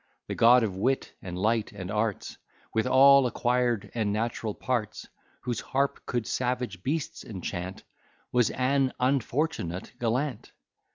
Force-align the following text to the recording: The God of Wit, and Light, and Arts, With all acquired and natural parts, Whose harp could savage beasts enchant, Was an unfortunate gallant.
The 0.27 0.33
God 0.33 0.63
of 0.63 0.75
Wit, 0.75 1.13
and 1.21 1.37
Light, 1.37 1.71
and 1.73 1.91
Arts, 1.91 2.39
With 2.73 2.87
all 2.87 3.27
acquired 3.27 3.91
and 3.93 4.11
natural 4.11 4.55
parts, 4.55 5.07
Whose 5.41 5.59
harp 5.61 6.07
could 6.07 6.25
savage 6.25 6.81
beasts 6.81 7.23
enchant, 7.23 7.83
Was 8.31 8.49
an 8.49 8.93
unfortunate 8.99 9.93
gallant. 9.99 10.53